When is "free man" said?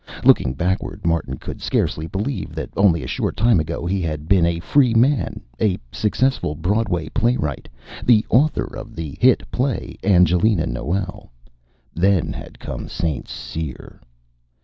4.59-5.41